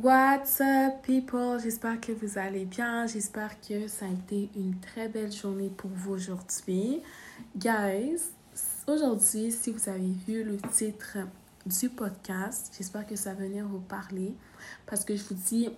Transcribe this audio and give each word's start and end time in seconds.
What's 0.00 0.60
up 0.60 1.02
people? 1.02 1.58
J'espère 1.60 2.00
que 2.00 2.12
vous 2.12 2.38
allez 2.38 2.64
bien. 2.64 3.08
J'espère 3.08 3.60
que 3.60 3.88
ça 3.88 4.06
a 4.06 4.08
été 4.08 4.48
une 4.54 4.78
très 4.78 5.08
belle 5.08 5.32
journée 5.32 5.72
pour 5.76 5.90
vous 5.92 6.12
aujourd'hui. 6.12 7.02
Guys, 7.56 8.20
aujourd'hui, 8.86 9.50
si 9.50 9.72
vous 9.72 9.88
avez 9.88 10.12
vu 10.24 10.44
le 10.44 10.56
titre 10.58 11.18
du 11.66 11.88
podcast, 11.88 12.72
j'espère 12.78 13.08
que 13.08 13.16
ça 13.16 13.34
va 13.34 13.42
venir 13.42 13.66
vous 13.66 13.80
parler 13.80 14.34
parce 14.86 15.04
que 15.04 15.16
je 15.16 15.24
vous 15.24 15.34
dis 15.34 15.68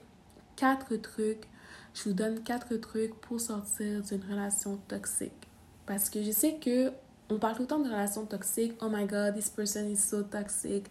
quatre 0.54 0.96
trucs. 0.96 1.48
Je 1.94 2.10
vous 2.10 2.12
donne 2.12 2.42
quatre 2.42 2.76
trucs 2.76 3.14
pour 3.22 3.40
sortir 3.40 4.02
d'une 4.02 4.22
relation 4.30 4.76
toxique. 4.86 5.48
Parce 5.86 6.10
que 6.10 6.22
je 6.22 6.30
sais 6.30 6.56
que 6.62 6.92
on 7.30 7.38
parle 7.38 7.54
tout 7.54 7.62
le 7.62 7.68
temps 7.68 7.78
de 7.78 7.88
relations 7.88 8.26
toxiques. 8.26 8.74
Oh 8.82 8.90
my 8.90 9.06
god, 9.06 9.34
this 9.34 9.48
person 9.48 9.90
is 9.90 9.96
so 9.96 10.24
toxic. 10.24 10.90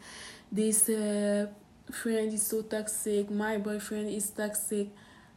This 0.51 0.89
uh, 0.89 1.45
friend 1.91 2.33
is 2.33 2.41
so 2.41 2.61
toxic. 2.61 3.29
My 3.29 3.57
boyfriend 3.57 4.09
is 4.09 4.31
toxic. 4.31 4.89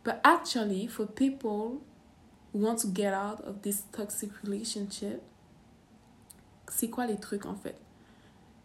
But 0.05 0.21
actually, 0.25 0.89
for 0.89 1.07
people 1.07 1.83
who 2.53 2.59
want 2.59 2.81
to 2.81 2.89
get 2.89 3.15
out 3.15 3.41
of 3.43 3.63
this 3.63 3.85
toxic 3.93 4.31
relationship, 4.43 5.23
c'est 6.69 6.89
quoi 6.89 7.07
les 7.07 7.17
trucs 7.17 7.47
en 7.47 7.55
fait? 7.55 7.77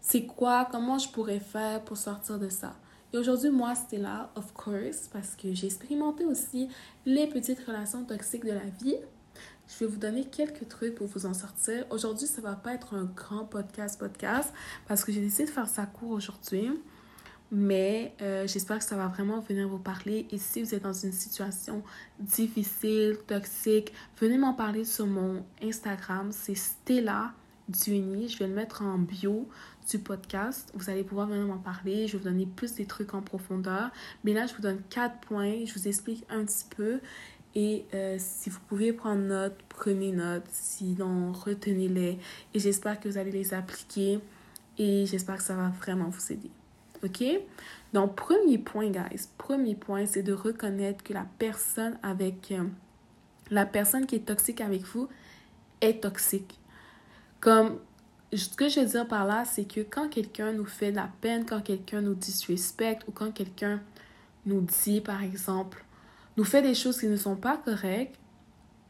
C'est 0.02 0.26
quoi? 0.26 0.68
Comment 0.72 0.98
je 0.98 1.10
pourrais 1.10 1.40
faire 1.40 1.84
pour 1.84 1.98
sortir 1.98 2.40
de 2.40 2.50
ça? 2.50 2.76
Et 3.14 3.18
aujourd'hui, 3.18 3.50
moi, 3.50 3.76
c'était 3.76 3.98
là, 3.98 4.32
of 4.36 4.54
course, 4.54 5.10
parce 5.12 5.36
que 5.36 5.54
j'ai 5.54 5.68
expérimenté 5.68 6.26
aussi 6.26 6.70
les 7.06 7.28
petites 7.28 7.60
relations 7.66 8.04
toxiques 8.04 8.46
de 8.46 8.52
la 8.52 8.66
vie. 8.82 8.98
Je 9.68 9.80
vais 9.80 9.92
vous 9.92 9.98
donner 9.98 10.26
quelques 10.26 10.68
trucs 10.68 10.96
pour 10.96 11.08
vous 11.08 11.26
en 11.26 11.34
sortir. 11.34 11.86
Aujourd'hui, 11.90 12.28
ça 12.28 12.42
va 12.42 12.56
pas 12.56 12.74
être 12.74 12.94
un 12.94 13.04
grand 13.04 13.46
podcast 13.46 14.00
podcast 14.00 14.54
parce 14.88 15.04
que 15.04 15.12
j'ai 15.12 15.22
décidé 15.22 15.46
de 15.46 15.50
faire 15.50 15.68
ça 15.68 15.86
court 15.86 16.12
aujourd'hui. 16.12 16.72
Mais 17.52 18.14
euh, 18.22 18.46
j'espère 18.46 18.80
que 18.80 18.84
ça 18.84 18.98
va 18.98 19.08
vraiment 19.08 19.40
venir 19.40 19.68
vous 19.68 19.80
parler. 19.80 20.28
Et 20.32 20.38
si 20.38 20.62
vous 20.62 20.76
êtes 20.76 20.84
dans 20.84 20.94
une 20.94 21.14
situation 21.14 21.82
difficile, 22.20 23.18
toxique, 23.26 23.94
venez 24.20 24.38
m'en 24.38 24.54
parler 24.54 24.84
sur 24.84 25.08
mon 25.08 25.46
Instagram. 25.64 26.32
C'est 26.32 26.56
Stella 26.56 27.32
Duini. 27.70 28.28
Je 28.28 28.38
vais 28.40 28.48
le 28.48 28.54
mettre 28.54 28.82
en 28.82 28.98
bio 28.98 29.48
du 29.90 29.98
podcast. 30.00 30.70
Vous 30.74 30.90
allez 30.90 31.06
pouvoir 31.06 31.28
venir 31.28 31.46
m'en 31.46 31.58
parler. 31.58 32.08
Je 32.08 32.14
vais 32.14 32.18
vous 32.18 32.30
donner 32.30 32.46
plus 32.46 32.74
des 32.76 32.86
trucs 32.86 33.14
en 33.14 33.22
profondeur. 33.22 33.92
Mais 34.26 34.34
là, 34.34 34.46
je 34.46 34.54
vous 34.54 34.62
donne 34.62 34.82
quatre 34.90 35.20
points. 35.22 35.64
Je 35.66 35.74
vous 35.74 35.88
explique 35.88 36.26
un 36.30 36.44
petit 36.44 36.66
peu. 36.76 37.00
Et 37.56 37.86
euh, 37.94 38.18
si 38.20 38.50
vous 38.50 38.60
pouvez 38.68 38.92
prendre 38.92 39.22
note, 39.22 39.56
prenez 39.70 40.12
note. 40.12 40.44
Sinon, 40.52 41.32
retenez-les. 41.32 42.20
Et 42.54 42.60
j'espère 42.60 43.00
que 43.00 43.08
vous 43.08 43.18
allez 43.18 43.32
les 43.32 43.54
appliquer. 43.54 44.20
Et 44.78 45.06
j'espère 45.06 45.38
que 45.38 45.44
ça 45.44 45.56
va 45.56 45.70
vraiment 45.70 46.10
vous 46.10 46.32
aider. 46.34 46.52
OK? 47.04 47.24
Donc, 47.94 48.16
premier 48.16 48.58
point, 48.58 48.90
guys. 48.90 49.28
Premier 49.38 49.76
point, 49.76 50.06
c'est 50.06 50.24
de 50.24 50.34
reconnaître 50.34 51.04
que 51.04 51.14
la 51.14 51.26
personne 51.40 51.98
avec... 52.04 52.52
Euh, 52.52 52.64
la 53.50 53.66
personne 53.66 54.06
qui 54.06 54.16
est 54.16 54.26
toxique 54.26 54.62
avec 54.62 54.84
vous 54.84 55.08
est 55.82 56.04
toxique. 56.04 56.60
Comme... 57.40 57.80
Ce 58.34 58.50
que 58.50 58.68
je 58.68 58.82
veux 58.82 58.86
dire 58.86 59.08
par 59.08 59.26
là, 59.26 59.46
c'est 59.46 59.64
que 59.64 59.80
quand 59.80 60.10
quelqu'un 60.10 60.52
nous 60.52 60.66
fait 60.66 60.92
de 60.92 60.98
la 60.98 61.10
peine, 61.22 61.46
quand 61.46 61.62
quelqu'un 61.62 62.02
nous 62.02 62.14
disrespecte 62.14 63.08
ou 63.08 63.12
quand 63.12 63.32
quelqu'un 63.32 63.82
nous 64.46 64.60
dit, 64.84 65.00
par 65.00 65.24
exemple, 65.24 65.86
nous 66.36 66.44
fait 66.44 66.62
des 66.62 66.76
choses 66.76 67.00
qui 67.00 67.08
ne 67.08 67.16
sont 67.16 67.36
pas 67.36 67.58
correctes. 67.58 68.16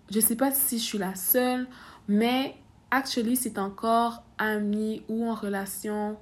Je 0.10 0.18
ne 0.18 0.22
sais 0.22 0.36
pas 0.36 0.52
si 0.52 0.80
je 0.80 0.84
suis 0.84 0.98
la 0.98 1.16
seule, 1.16 1.68
mais 2.08 2.56
actually, 2.92 3.36
c'est 3.36 3.58
encore 3.58 4.24
ami 4.38 5.04
ou 5.08 5.30
en 5.30 5.36
relation 5.36 6.18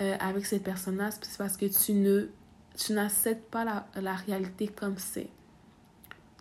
euh, 0.00 0.16
avec 0.20 0.46
cette 0.46 0.62
personne-là, 0.62 1.10
c'est 1.10 1.38
parce 1.38 1.56
que 1.56 1.66
tu 1.66 1.92
ne 1.92 2.28
tu 2.76 2.92
n'acceptes 2.92 3.50
pas 3.50 3.64
la, 3.64 3.86
la 3.94 4.14
réalité 4.14 4.68
comme 4.68 4.98
c'est. 4.98 5.30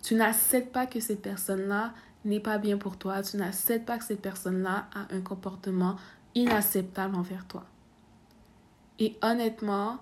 Tu 0.04 0.16
n'acceptes 0.16 0.72
pas 0.72 0.86
que 0.86 1.00
cette 1.00 1.22
personne-là 1.22 1.94
n'est 2.26 2.42
pas 2.42 2.58
bien 2.58 2.78
pour 2.78 2.98
toi. 2.98 3.22
Tu 3.22 3.38
n'acceptes 3.38 3.86
pas 3.86 3.98
que 3.98 4.04
cette 4.04 4.22
personne-là 4.22 4.88
a 4.94 5.14
un 5.16 5.22
comportement 5.22 5.96
inacceptable 6.36 7.16
envers 7.16 7.48
toi. 7.48 7.64
Et 9.00 9.18
honnêtement, 9.22 10.00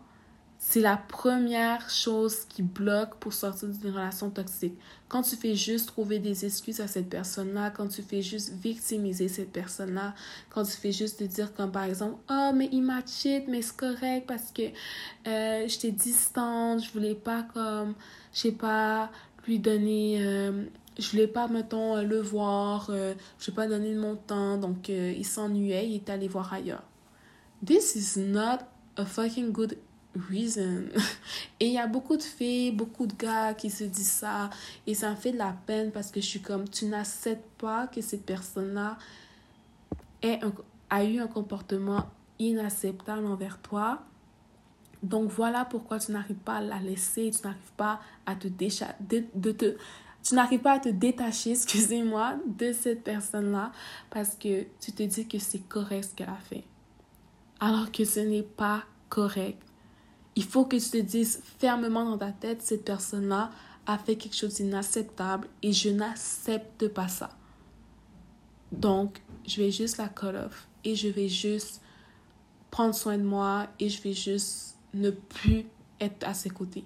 c'est 0.66 0.80
la 0.80 0.96
première 0.96 1.90
chose 1.90 2.46
qui 2.46 2.64
bloque 2.64 3.16
pour 3.18 3.34
sortir 3.34 3.68
d'une 3.68 3.92
relation 3.92 4.30
toxique. 4.30 4.74
Quand 5.10 5.22
tu 5.22 5.36
fais 5.36 5.56
juste 5.56 5.88
trouver 5.88 6.20
des 6.20 6.46
excuses 6.46 6.80
à 6.80 6.88
cette 6.88 7.10
personne-là, 7.10 7.70
quand 7.70 7.90
tu 7.90 8.02
fais 8.02 8.22
juste 8.22 8.54
victimiser 8.54 9.28
cette 9.28 9.52
personne-là, 9.52 10.16
quand 10.50 10.64
tu 10.64 10.72
fais 10.72 10.94
juste 10.94 11.20
te 11.20 11.26
dire 11.26 11.54
comme 11.54 11.72
par 11.72 11.84
exemple, 11.84 12.16
oh 12.32 12.52
mais 12.56 12.70
il 12.72 12.82
m'a 12.82 13.06
cheat, 13.06 13.44
mais 13.50 13.62
c'est 13.62 13.76
correct 13.76 14.26
parce 14.26 14.52
que 14.52 14.64
euh, 15.28 15.68
j'étais 15.68 15.92
distante, 15.92 16.82
je 16.82 16.92
voulais 16.94 17.14
pas 17.14 17.44
comme, 17.54 17.94
je 18.34 18.40
sais 18.40 18.52
pas, 18.54 19.12
lui 19.46 19.60
donner, 19.60 20.26
euh, 20.26 20.64
je 20.98 21.12
voulais 21.12 21.28
pas, 21.28 21.50
mettons, 21.50 22.02
le 22.02 22.22
voir, 22.22 22.88
euh, 22.90 23.14
je 23.38 23.52
vais 23.52 23.56
pas 23.56 23.68
donner 23.68 23.94
de 23.94 24.00
mon 24.00 24.16
temps, 24.16 24.58
donc 24.58 24.90
euh, 24.90 25.14
il 25.16 25.26
s'ennuyait, 25.26 25.90
il 25.90 25.96
est 25.96 26.10
allé 26.10 26.30
voir 26.30 26.54
ailleurs. 26.54 26.84
This 27.64 27.96
is 27.96 28.18
not 28.18 28.60
a 28.96 29.06
fucking 29.06 29.52
good 29.52 29.78
reason. 30.30 30.86
Et 31.60 31.68
il 31.68 31.74
y 31.74 31.80
a 31.80 31.88
beaucoup 31.88 32.18
de 32.18 32.24
filles, 32.24 32.72
beaucoup 32.72 33.08
de 33.08 33.14
gars 33.14 33.54
qui 33.54 33.70
se 33.70 33.84
disent 33.84 34.12
ça. 34.12 34.50
Et 34.88 34.94
ça 34.94 35.10
me 35.12 35.16
fait 35.16 35.32
de 35.32 35.38
la 35.38 35.56
peine 35.66 35.92
parce 35.92 36.12
que 36.12 36.22
je 36.22 36.26
suis 36.26 36.42
comme, 36.42 36.68
tu 36.68 36.86
n'acceptes 36.86 37.50
pas 37.58 37.88
que 37.88 38.02
cette 38.02 38.26
personne-là 38.26 38.98
a 40.90 41.04
eu 41.04 41.20
un 41.20 41.28
comportement 41.28 42.06
inacceptable 42.40 43.26
envers 43.26 43.60
toi. 43.60 44.04
Donc 45.02 45.30
voilà 45.32 45.66
pourquoi 45.66 46.00
tu 46.00 46.12
n'arrives 46.14 46.38
pas 46.38 46.58
à 46.58 46.62
la 46.62 46.80
laisser, 46.80 47.32
tu 47.32 47.46
n'arrives 47.46 47.74
pas 47.76 48.00
à 48.26 48.36
te 48.36 48.48
décha 48.48 48.96
de, 49.02 49.52
te 49.52 49.76
tu 50.24 50.36
n'arrives 50.36 50.62
pas 50.62 50.74
à 50.74 50.80
te 50.80 50.88
détacher, 50.88 51.52
excusez-moi, 51.52 52.36
de 52.46 52.72
cette 52.72 53.04
personne-là 53.04 53.74
parce 54.10 54.36
que 54.36 54.64
tu 54.80 54.94
te 54.94 55.04
dis 55.04 55.28
que 55.28 55.40
c'est 55.40 55.68
correct 55.68 56.06
ce 56.12 56.16
qu'elle 56.16 56.30
a 56.30 56.36
fait. 56.36 56.64
Alors 57.60 57.92
que 57.92 58.06
ce 58.06 58.22
n'est 58.22 58.44
pas 58.44 58.84
correct. 59.10 59.62
Il 60.36 60.44
faut 60.44 60.66
que 60.66 60.78
tu 60.78 60.90
te 60.90 60.98
dises 60.98 61.42
fermement 61.60 62.06
dans 62.06 62.18
ta 62.18 62.32
tête, 62.32 62.62
cette 62.62 62.86
personne-là 62.86 63.52
a 63.86 63.98
fait 63.98 64.16
quelque 64.16 64.36
chose 64.36 64.56
d'inacceptable 64.56 65.48
et 65.62 65.74
je 65.74 65.90
n'accepte 65.90 66.88
pas 66.88 67.08
ça. 67.08 67.30
Donc, 68.72 69.22
je 69.46 69.62
vais 69.62 69.72
juste 69.72 69.98
la 69.98 70.08
cut 70.08 70.28
off 70.28 70.68
et 70.84 70.96
je 70.96 71.08
vais 71.10 71.30
juste 71.30 71.82
prendre 72.72 72.96
soin 72.96 73.18
de 73.18 73.24
moi 73.24 73.68
et 73.80 73.90
je 73.90 74.02
vais 74.02 74.14
juste 74.14 74.76
ne 74.94 75.12
plus 75.12 75.66
être 76.00 76.28
à 76.28 76.34
ses 76.34 76.50
côtés. 76.50 76.86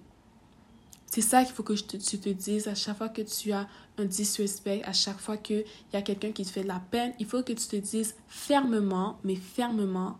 C'est 1.06 1.22
ça 1.22 1.46
qu'il 1.46 1.53
faut 1.53 1.63
que 1.63 1.75
je 1.75 1.86
te, 1.86 1.96
tu 1.96 2.19
te 2.19 2.30
dises 2.30 2.68
à 2.68 2.75
chaque 2.75 2.97
fois 2.97 3.07
que 3.07 3.22
tu 3.22 3.53
as 3.53 3.68
un 3.97 4.06
disrespect, 4.06 4.81
à 4.84 4.91
chaque 4.91 5.19
fois 5.19 5.38
qu'il 5.38 5.63
y 5.94 5.96
a 5.96 6.02
quelqu'un 6.02 6.31
qui 6.34 6.44
te 6.44 6.52
fait 6.52 6.63
de 6.63 6.68
la 6.68 6.81
peine. 6.91 7.13
Il 7.19 7.25
faut 7.25 7.41
que 7.44 7.53
tu 7.53 7.66
te 7.66 7.78
dises 7.78 8.16
fermement, 8.28 9.18
mais 9.24 9.36
fermement, 9.36 10.18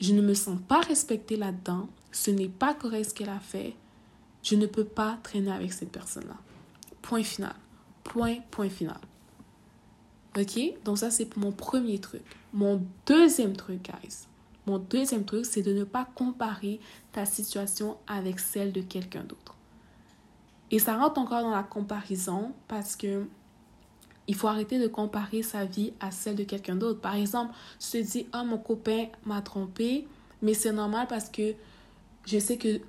je 0.00 0.12
ne 0.12 0.20
me 0.20 0.34
sens 0.34 0.58
pas 0.68 0.80
respectée 0.80 1.36
là-dedans 1.36 1.88
ce 2.12 2.30
n'est 2.30 2.48
pas 2.48 2.74
correct 2.74 3.10
ce 3.10 3.14
qu'elle 3.14 3.28
a 3.28 3.40
fait, 3.40 3.74
je 4.42 4.54
ne 4.54 4.66
peux 4.66 4.84
pas 4.84 5.18
traîner 5.22 5.50
avec 5.50 5.72
cette 5.72 5.90
personne-là. 5.90 6.36
Point 7.00 7.24
final. 7.24 7.54
Point, 8.04 8.36
point 8.50 8.68
final. 8.68 9.00
Ok? 10.38 10.58
Donc 10.84 10.98
ça, 10.98 11.10
c'est 11.10 11.36
mon 11.36 11.52
premier 11.52 11.98
truc. 11.98 12.22
Mon 12.52 12.84
deuxième 13.06 13.56
truc, 13.56 13.82
guys. 13.82 14.26
Mon 14.66 14.78
deuxième 14.78 15.24
truc, 15.24 15.44
c'est 15.44 15.62
de 15.62 15.72
ne 15.72 15.84
pas 15.84 16.06
comparer 16.14 16.80
ta 17.12 17.26
situation 17.26 17.96
avec 18.06 18.38
celle 18.38 18.72
de 18.72 18.80
quelqu'un 18.80 19.24
d'autre. 19.24 19.56
Et 20.70 20.78
ça 20.78 20.96
rentre 20.96 21.18
encore 21.18 21.42
dans 21.42 21.50
la 21.50 21.62
comparaison 21.62 22.52
parce 22.68 22.96
que 22.96 23.26
il 24.28 24.36
faut 24.36 24.46
arrêter 24.46 24.78
de 24.78 24.86
comparer 24.86 25.42
sa 25.42 25.64
vie 25.64 25.92
à 26.00 26.10
celle 26.10 26.36
de 26.36 26.44
quelqu'un 26.44 26.76
d'autre. 26.76 27.00
Par 27.00 27.16
exemple, 27.16 27.52
tu 27.80 27.90
te 27.90 27.96
dis, 27.98 28.26
ah, 28.32 28.44
mon 28.44 28.56
copain 28.56 29.06
m'a 29.24 29.42
trompé, 29.42 30.06
mais 30.40 30.54
c'est 30.54 30.72
normal 30.72 31.08
parce 31.08 31.28
que 31.28 31.54
je 32.26 32.38
sais 32.38 32.56
que 32.56 32.80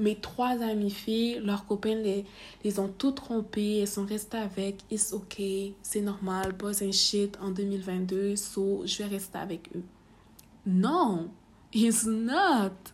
mes 0.00 0.16
trois 0.16 0.62
amies 0.62 0.90
filles, 0.90 1.40
leurs 1.44 1.66
copains 1.66 1.96
les, 1.96 2.24
les 2.64 2.78
ont 2.78 2.88
toutes 2.88 3.16
trompées, 3.16 3.80
elles 3.80 3.88
sont 3.88 4.04
restées 4.04 4.38
avec, 4.38 4.76
it's 4.90 5.12
ok, 5.12 5.42
c'est 5.82 6.00
normal, 6.00 6.52
boys 6.52 6.82
and 6.82 6.92
shit 6.92 7.36
en 7.42 7.50
2022, 7.50 8.36
so 8.36 8.82
je 8.84 8.98
vais 8.98 9.06
rester 9.06 9.38
avec 9.38 9.68
eux. 9.74 9.82
Non, 10.66 11.30
it's 11.72 12.04
not. 12.04 12.92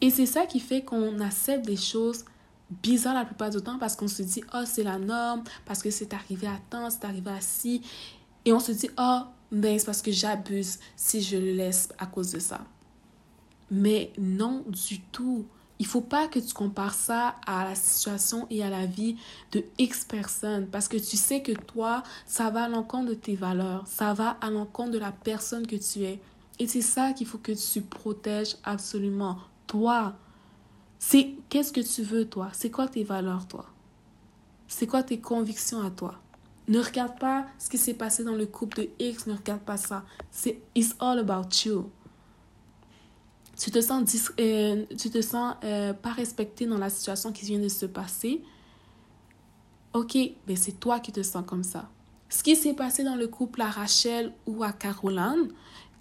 Et 0.00 0.10
c'est 0.10 0.26
ça 0.26 0.46
qui 0.46 0.60
fait 0.60 0.82
qu'on 0.82 1.18
accepte 1.20 1.66
des 1.66 1.76
choses 1.76 2.24
bizarres 2.82 3.14
la 3.14 3.24
plupart 3.24 3.50
du 3.50 3.60
temps 3.60 3.78
parce 3.78 3.96
qu'on 3.96 4.08
se 4.08 4.22
dit, 4.22 4.42
oh, 4.54 4.62
c'est 4.64 4.84
la 4.84 4.98
norme, 4.98 5.42
parce 5.64 5.82
que 5.82 5.90
c'est 5.90 6.12
arrivé 6.14 6.46
à 6.46 6.58
temps, 6.70 6.88
c'est 6.90 7.04
arrivé 7.04 7.30
à 7.30 7.40
ci. 7.40 7.82
Et 8.44 8.52
on 8.52 8.60
se 8.60 8.72
dit, 8.72 8.90
oh, 8.98 9.20
ben, 9.50 9.78
c'est 9.78 9.86
parce 9.86 10.02
que 10.02 10.12
j'abuse 10.12 10.78
si 10.94 11.22
je 11.22 11.36
le 11.36 11.52
laisse 11.52 11.88
à 11.98 12.06
cause 12.06 12.30
de 12.30 12.38
ça. 12.38 12.60
Mais 13.70 14.12
non 14.18 14.64
du 14.66 15.00
tout. 15.00 15.46
Il 15.80 15.86
faut 15.86 16.00
pas 16.00 16.26
que 16.26 16.40
tu 16.40 16.52
compares 16.54 16.94
ça 16.94 17.36
à 17.46 17.64
la 17.64 17.74
situation 17.76 18.46
et 18.50 18.64
à 18.64 18.70
la 18.70 18.86
vie 18.86 19.16
de 19.52 19.64
X 19.78 20.04
personnes 20.04 20.66
parce 20.66 20.88
que 20.88 20.96
tu 20.96 21.16
sais 21.16 21.40
que 21.40 21.52
toi, 21.52 22.02
ça 22.26 22.50
va 22.50 22.64
à 22.64 22.68
l'encontre 22.68 23.10
de 23.10 23.14
tes 23.14 23.36
valeurs, 23.36 23.86
ça 23.86 24.12
va 24.12 24.30
à 24.40 24.50
l'encontre 24.50 24.90
de 24.90 24.98
la 24.98 25.12
personne 25.12 25.66
que 25.66 25.76
tu 25.76 26.02
es. 26.02 26.20
Et 26.58 26.66
c'est 26.66 26.82
ça 26.82 27.12
qu'il 27.12 27.28
faut 27.28 27.38
que 27.38 27.52
tu 27.52 27.80
protèges 27.82 28.56
absolument. 28.64 29.38
Toi, 29.68 30.16
C'est 30.98 31.34
qu'est-ce 31.48 31.72
que 31.72 31.80
tu 31.80 32.02
veux, 32.02 32.28
toi? 32.28 32.48
C'est 32.52 32.70
quoi 32.70 32.88
tes 32.88 33.04
valeurs, 33.04 33.46
toi? 33.46 33.66
C'est 34.66 34.86
quoi 34.86 35.02
tes 35.02 35.20
convictions 35.20 35.80
à 35.80 35.90
toi? 35.90 36.16
Ne 36.66 36.80
regarde 36.80 37.18
pas 37.18 37.46
ce 37.58 37.70
qui 37.70 37.78
s'est 37.78 37.94
passé 37.94 38.24
dans 38.24 38.34
le 38.34 38.46
couple 38.46 38.82
de 38.82 38.88
X, 38.98 39.26
ne 39.26 39.34
regarde 39.34 39.62
pas 39.62 39.76
ça. 39.78 40.04
C'est 40.30 40.60
It's 40.74 40.94
all 40.98 41.18
about 41.20 41.48
you. 41.64 41.90
Tu 43.58 43.72
te 43.72 43.80
sens, 43.80 44.30
euh, 44.38 44.86
tu 44.96 45.10
te 45.10 45.20
sens 45.20 45.56
euh, 45.64 45.92
pas 45.92 46.12
respecté 46.12 46.66
dans 46.66 46.78
la 46.78 46.90
situation 46.90 47.32
qui 47.32 47.44
vient 47.44 47.58
de 47.58 47.68
se 47.68 47.86
passer. 47.86 48.42
Ok, 49.92 50.16
mais 50.46 50.54
c'est 50.54 50.78
toi 50.78 51.00
qui 51.00 51.10
te 51.10 51.22
sens 51.22 51.44
comme 51.44 51.64
ça. 51.64 51.88
Ce 52.28 52.42
qui 52.42 52.54
s'est 52.54 52.74
passé 52.74 53.02
dans 53.02 53.16
le 53.16 53.26
couple 53.26 53.62
à 53.62 53.70
Rachel 53.70 54.32
ou 54.46 54.62
à 54.62 54.72
Caroline, 54.72 55.48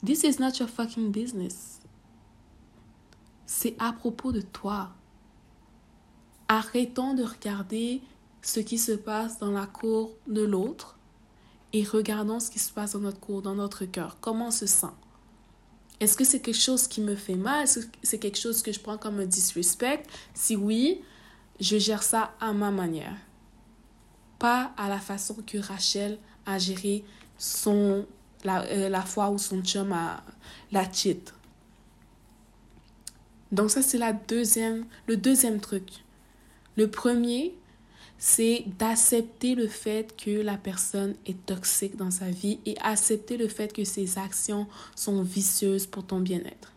this 0.05 0.23
is 0.23 0.39
not 0.39 0.51
your 0.59 0.69
fucking 0.69 1.11
business. 1.11 1.79
C'est 3.47 3.75
à 3.79 3.91
propos 3.91 4.31
de 4.31 4.41
toi. 4.41 4.89
Arrêtons 6.49 7.13
de 7.15 7.23
regarder 7.23 8.01
ce 8.41 8.59
qui 8.59 8.77
se 8.77 8.91
passe 8.91 9.39
dans 9.39 9.51
la 9.51 9.65
cour 9.65 10.11
de 10.27 10.43
l'autre 10.43 10.97
et 11.73 11.83
regardons 11.83 12.39
ce 12.39 12.51
qui 12.51 12.59
se 12.59 12.71
passe 12.71 12.91
dans 12.91 12.99
notre 12.99 13.19
cour, 13.19 13.41
dans 13.41 13.55
notre 13.55 13.85
cœur. 13.85 14.17
Comment 14.21 14.47
on 14.47 14.51
se 14.51 14.67
sent? 14.67 14.87
Est-ce 15.99 16.15
que 16.15 16.23
c'est 16.23 16.39
quelque 16.39 16.59
chose 16.59 16.87
qui 16.87 17.01
me 17.01 17.15
fait 17.15 17.35
mal? 17.35 17.63
Est-ce 17.63 17.79
que 17.79 17.97
c'est 18.03 18.19
quelque 18.19 18.37
chose 18.37 18.61
que 18.61 18.71
je 18.71 18.79
prends 18.79 18.97
comme 18.97 19.19
un 19.19 19.25
disrespect? 19.25 20.03
Si 20.33 20.55
oui, 20.55 21.01
je 21.59 21.77
gère 21.77 22.03
ça 22.03 22.35
à 22.39 22.53
ma 22.53 22.69
manière. 22.69 23.15
Pas 24.37 24.73
à 24.77 24.89
la 24.89 24.99
façon 24.99 25.35
que 25.45 25.57
Rachel 25.57 26.19
a 26.45 26.59
géré 26.59 27.03
son, 27.37 28.05
la, 28.43 28.63
euh, 28.65 28.89
la 28.89 29.01
fois 29.01 29.29
où 29.29 29.39
son 29.39 29.63
chum 29.63 29.91
a 29.91 30.23
la 30.71 30.91
cheat. 30.91 31.33
Donc 33.51 33.71
ça, 33.71 33.81
c'est 33.81 33.97
la 33.97 34.13
deuxième, 34.13 34.85
le 35.07 35.17
deuxième 35.17 35.59
truc. 35.59 36.03
Le 36.75 36.89
premier, 36.89 37.55
c'est 38.19 38.65
d'accepter 38.79 39.55
le 39.55 39.67
fait 39.67 40.15
que 40.17 40.41
la 40.41 40.57
personne 40.57 41.15
est 41.25 41.45
toxique 41.45 41.95
dans 41.95 42.11
sa 42.11 42.29
vie 42.29 42.59
et 42.65 42.77
accepter 42.79 43.37
le 43.37 43.47
fait 43.47 43.73
que 43.73 43.83
ses 43.83 44.17
actions 44.17 44.67
sont 44.95 45.21
vicieuses 45.21 45.85
pour 45.85 46.05
ton 46.05 46.19
bien-être. 46.19 46.73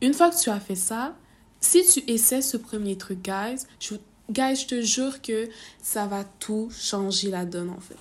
Une 0.00 0.14
fois 0.14 0.30
que 0.30 0.40
tu 0.40 0.50
as 0.50 0.60
fait 0.60 0.76
ça, 0.76 1.16
si 1.60 1.84
tu 1.86 2.10
essaies 2.10 2.42
ce 2.42 2.56
premier 2.56 2.96
truc, 2.96 3.22
guys, 3.22 3.64
je, 3.80 3.94
guys, 4.30 4.56
je 4.56 4.66
te 4.66 4.82
jure 4.82 5.20
que 5.22 5.48
ça 5.82 6.06
va 6.06 6.24
tout 6.24 6.70
changer 6.70 7.30
la 7.30 7.44
donne 7.44 7.70
en 7.70 7.80
fait. 7.80 7.96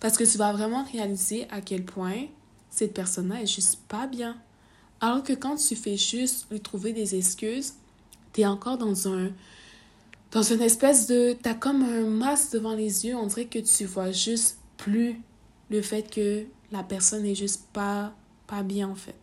Parce 0.00 0.16
que 0.16 0.24
tu 0.24 0.38
vas 0.38 0.52
vraiment 0.52 0.84
réaliser 0.84 1.46
à 1.50 1.60
quel 1.60 1.84
point 1.84 2.26
cette 2.70 2.94
personne-là 2.94 3.42
est 3.42 3.46
juste 3.46 3.80
pas 3.88 4.06
bien. 4.06 4.36
Alors 5.00 5.22
que 5.22 5.32
quand 5.32 5.56
tu 5.56 5.76
fais 5.76 5.96
juste 5.96 6.46
lui 6.50 6.60
trouver 6.60 6.92
des 6.92 7.14
excuses, 7.14 7.74
tu 8.32 8.42
es 8.42 8.46
encore 8.46 8.78
dans 8.78 9.08
un 9.08 9.32
dans 10.34 10.42
une 10.42 10.62
espèce 10.62 11.06
de... 11.06 11.36
T'as 11.40 11.54
comme 11.54 11.82
un 11.82 12.06
masque 12.06 12.52
devant 12.54 12.74
les 12.74 13.06
yeux. 13.06 13.16
On 13.16 13.26
dirait 13.26 13.46
que 13.46 13.60
tu 13.60 13.84
vois 13.84 14.10
juste 14.10 14.58
plus 14.76 15.22
le 15.70 15.80
fait 15.80 16.02
que 16.02 16.44
la 16.72 16.82
personne 16.82 17.22
n'est 17.22 17.36
juste 17.36 17.68
pas, 17.72 18.12
pas 18.48 18.64
bien, 18.64 18.88
en 18.88 18.96
fait. 18.96 19.14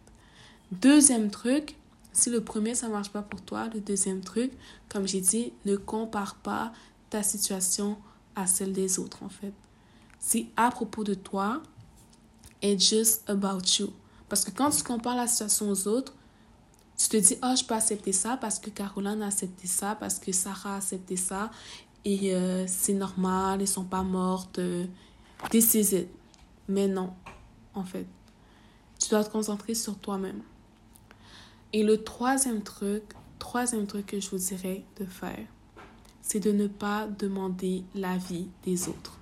Deuxième 0.72 1.30
truc, 1.30 1.76
si 2.14 2.30
le 2.30 2.42
premier, 2.42 2.76
ça 2.76 2.88
marche 2.88 3.10
pas 3.10 3.22
pour 3.22 3.42
toi, 3.42 3.68
le 3.74 3.82
deuxième 3.82 4.22
truc, 4.22 4.54
comme 4.88 5.06
j'ai 5.06 5.20
dit, 5.20 5.52
ne 5.66 5.76
compare 5.76 6.36
pas 6.36 6.72
ta 7.10 7.24
situation 7.24 7.98
à 8.38 8.48
celle 8.48 8.72
des 8.72 8.98
autres, 8.98 9.22
en 9.22 9.30
fait. 9.30 9.54
C'est 10.18 10.48
à 10.56 10.72
propos 10.72 11.04
de 11.04 11.14
toi. 11.14 11.62
It's 12.62 12.90
just 12.90 13.30
about 13.30 13.64
you. 13.80 13.92
Parce 14.30 14.46
que 14.46 14.52
quand 14.52 14.70
tu 14.70 14.82
compares 14.82 15.18
la 15.18 15.28
situation 15.28 15.72
aux 15.72 15.88
autres, 15.90 16.14
tu 17.02 17.10
te 17.10 17.18
dis, 17.18 17.38
oh, 17.44 17.54
je 17.58 17.64
peux 17.64 17.74
accepter 17.74 18.12
ça 18.12 18.38
parce 18.38 18.60
que 18.60 18.70
Caroline 18.70 19.22
a 19.22 19.28
accepté 19.28 19.68
ça, 19.68 19.96
parce 19.96 20.20
que 20.20 20.32
Sarah 20.32 20.76
a 20.76 20.78
accepté 20.78 21.16
ça, 21.16 21.52
et 22.04 22.34
euh, 22.34 22.66
c'est 22.68 22.94
normal, 22.94 23.62
elles 23.62 23.68
sont 23.68 23.86
pas 23.86 24.04
mortes. 24.04 24.60
Euh, 24.60 24.86
this 25.50 25.74
is 25.74 25.96
it. 25.96 26.08
Mais 26.68 26.88
non, 26.88 27.14
en 27.74 27.84
fait. 27.84 28.06
Tu 29.00 29.10
dois 29.10 29.24
te 29.24 29.32
concentrer 29.32 29.74
sur 29.74 29.98
toi-même. 29.98 30.42
Et 31.74 31.84
le 31.84 32.04
troisième 32.04 32.62
truc, 32.64 33.04
troisième 33.40 33.88
truc 33.88 34.06
que 34.08 34.20
je 34.20 34.30
vous 34.30 34.38
dirais 34.38 34.84
de 35.00 35.06
faire, 35.06 35.46
c'est 36.22 36.40
de 36.40 36.52
ne 36.52 36.68
pas 36.68 37.08
demander 37.08 37.84
l'avis 37.96 38.48
des 38.64 38.90
autres. 38.90 39.18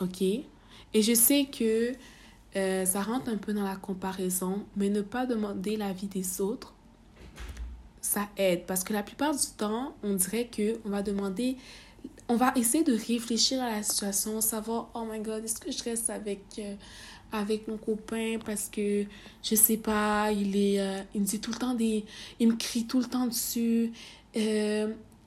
OK? 0.00 0.22
Et 0.22 1.02
je 1.02 1.14
sais 1.14 1.46
que 1.46 1.92
euh, 2.56 2.84
ça 2.84 3.02
rentre 3.02 3.30
un 3.30 3.36
peu 3.36 3.52
dans 3.52 3.64
la 3.64 3.76
comparaison, 3.76 4.64
mais 4.76 4.88
ne 4.88 5.02
pas 5.02 5.26
demander 5.26 5.76
l'avis 5.76 6.08
des 6.08 6.40
autres, 6.40 6.74
ça 8.00 8.28
aide. 8.36 8.64
Parce 8.66 8.82
que 8.82 8.92
la 8.92 9.02
plupart 9.02 9.32
du 9.32 9.46
temps, 9.56 9.94
on 10.02 10.14
dirait 10.14 10.46
que 10.46 10.78
on 10.84 10.88
va 10.88 11.02
demander, 11.02 11.56
on 12.28 12.36
va 12.36 12.52
essayer 12.56 12.82
de 12.82 12.92
réfléchir 12.92 13.62
à 13.62 13.70
la 13.70 13.82
situation, 13.82 14.40
savoir, 14.40 14.90
oh 14.94 15.04
my 15.10 15.20
god, 15.20 15.44
est-ce 15.44 15.60
que 15.60 15.70
je 15.70 15.82
reste 15.84 16.10
avec, 16.10 16.40
euh, 16.58 16.74
avec 17.30 17.68
mon 17.68 17.76
copain 17.76 18.38
parce 18.44 18.68
que, 18.68 19.04
je 19.42 19.54
sais 19.54 19.76
pas, 19.76 20.32
il 20.32 20.56
est, 20.56 20.80
euh, 20.80 21.02
il 21.14 21.20
me 21.20 21.26
dit 21.26 21.40
tout 21.40 21.52
le 21.52 21.58
temps 21.58 21.74
des, 21.74 22.04
il 22.40 22.48
me 22.48 22.56
crie 22.56 22.86
tout 22.86 22.98
le 22.98 23.06
temps 23.06 23.26
dessus 23.26 23.92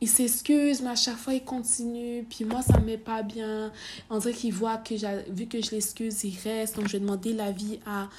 il 0.03 0.09
s'excuse, 0.09 0.81
mais 0.81 0.89
à 0.89 0.95
chaque 0.95 1.15
fois, 1.15 1.33
il 1.33 1.45
continue. 1.45 2.25
Puis 2.29 2.43
moi, 2.43 2.61
ça 2.61 2.77
me 2.77 2.85
met 2.85 2.97
pas 2.97 3.23
bien. 3.23 3.71
On 4.09 4.17
dirait 4.17 4.33
qu'il 4.33 4.53
voit 4.53 4.75
que, 4.75 4.95
vu 5.31 5.47
que 5.47 5.61
je 5.61 5.71
l'excuse, 5.71 6.25
il 6.25 6.37
reste. 6.43 6.75
Donc, 6.75 6.87
je 6.87 6.93
vais 6.93 6.99
demander 6.99 7.31
l'avis 7.31 7.79
à, 7.85 8.09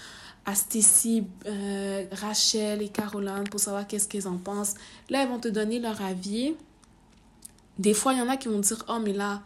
à 0.46 0.54
Stacy, 0.54 1.24
euh, 1.44 2.06
Rachel 2.10 2.80
et 2.80 2.88
Caroline 2.88 3.44
pour 3.50 3.60
savoir 3.60 3.86
qu'est-ce 3.86 4.08
qu'ils 4.08 4.26
en 4.26 4.38
pensent. 4.38 4.74
Là, 5.10 5.24
ils 5.24 5.28
vont 5.28 5.38
te 5.38 5.48
donner 5.48 5.78
leur 5.78 6.00
avis. 6.00 6.54
Des 7.78 7.92
fois, 7.92 8.14
il 8.14 8.18
y 8.18 8.22
en 8.22 8.30
a 8.30 8.38
qui 8.38 8.48
vont 8.48 8.60
dire, 8.60 8.82
oh, 8.88 8.98
mais 9.04 9.12
là, 9.12 9.42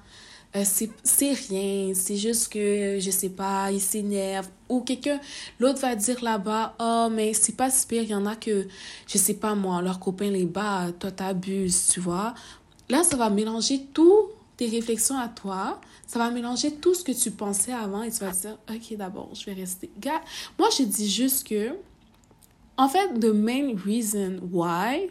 euh, 0.56 0.64
c'est 0.64 1.32
rien, 1.32 1.92
c'est 1.94 2.16
juste 2.16 2.50
que, 2.50 2.98
je 2.98 3.10
sais 3.10 3.28
pas, 3.28 3.70
il 3.70 3.80
s'énerve. 3.80 4.48
Ou 4.68 4.80
quelqu'un, 4.80 5.20
l'autre 5.58 5.80
va 5.80 5.94
dire 5.94 6.22
là-bas, 6.24 6.74
oh, 6.80 7.08
mais 7.10 7.34
c'est 7.34 7.56
pas 7.56 7.70
super, 7.70 8.02
il 8.02 8.08
y 8.08 8.14
en 8.14 8.24
a 8.24 8.34
que, 8.34 8.66
je 9.06 9.18
sais 9.18 9.34
pas 9.34 9.54
moi, 9.54 9.82
leur 9.82 10.00
copain 10.00 10.30
les 10.30 10.46
bat, 10.46 10.86
toi 10.98 11.10
t'abuses, 11.10 11.88
tu 11.88 12.00
vois. 12.00 12.34
Là, 12.88 13.02
ça 13.04 13.16
va 13.16 13.28
mélanger 13.28 13.86
toutes 13.92 14.30
tes 14.56 14.68
réflexions 14.68 15.18
à 15.18 15.28
toi, 15.28 15.80
ça 16.06 16.18
va 16.18 16.30
mélanger 16.30 16.74
tout 16.74 16.94
ce 16.94 17.04
que 17.04 17.12
tu 17.12 17.30
pensais 17.30 17.72
avant 17.72 18.02
et 18.02 18.10
tu 18.10 18.18
vas 18.20 18.30
dire, 18.30 18.58
ok, 18.70 18.96
d'abord, 18.96 19.30
je 19.34 19.44
vais 19.44 19.52
rester. 19.52 19.90
Gars, 19.98 20.22
moi, 20.58 20.68
je 20.76 20.84
dis 20.84 21.10
juste 21.10 21.46
que, 21.46 21.76
en 22.78 22.88
fait, 22.88 23.20
the 23.20 23.26
main 23.26 23.74
reason 23.84 24.40
why 24.50 25.10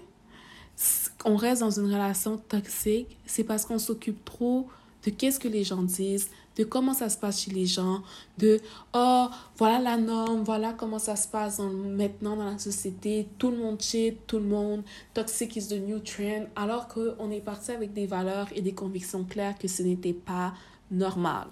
on 1.26 1.36
reste 1.36 1.62
dans 1.62 1.72
une 1.72 1.86
relation 1.86 2.38
toxique, 2.38 3.18
c'est 3.26 3.44
parce 3.44 3.66
qu'on 3.66 3.80
s'occupe 3.80 4.24
trop 4.26 4.68
de 5.08 5.12
qu'est-ce 5.12 5.40
que 5.40 5.48
les 5.48 5.64
gens 5.64 5.84
disent, 5.84 6.30
de 6.58 6.66
comment 6.66 6.94
ça 6.94 7.08
se 7.08 7.18
passe 7.18 7.44
chez 7.44 7.52
les 7.52 7.66
gens, 7.66 8.02
de 8.38 8.60
oh, 8.94 9.28
voilà 9.58 9.80
la 9.80 9.96
norme, 9.96 10.44
voilà 10.44 10.74
comment 10.74 11.00
ça 11.00 11.16
se 11.16 11.30
passe 11.30 11.60
maintenant 11.60 12.36
dans 12.36 12.44
la 12.44 12.60
société, 12.60 13.30
tout 13.38 13.50
le 13.52 13.58
monde 13.58 13.82
cheat, 13.82 14.18
tout 14.28 14.40
le 14.40 14.44
monde, 14.44 14.84
toxic 15.14 15.56
is 15.56 15.70
the 15.70 15.80
new 15.80 16.00
trend, 16.00 16.48
alors 16.58 16.90
qu'on 16.90 17.32
est 17.32 17.40
parti 17.40 17.72
avec 17.72 17.94
des 17.94 18.06
valeurs 18.06 18.50
et 18.54 18.62
des 18.62 18.74
convictions 18.74 19.24
claires 19.24 19.58
que 19.58 19.70
ce 19.70 19.82
n'était 19.82 20.12
pas 20.12 20.54
normal. 20.92 21.48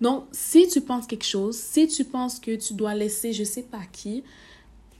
Donc, 0.00 0.24
si 0.32 0.66
tu 0.66 0.80
penses 0.80 1.06
quelque 1.06 1.26
chose, 1.26 1.56
si 1.56 1.86
tu 1.86 2.04
penses 2.04 2.40
que 2.40 2.56
tu 2.56 2.74
dois 2.74 2.96
laisser 2.96 3.32
je 3.32 3.44
sais 3.44 3.62
pas 3.62 3.84
qui, 3.92 4.24